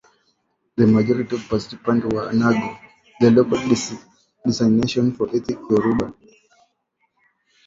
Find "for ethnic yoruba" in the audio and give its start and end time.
5.13-6.11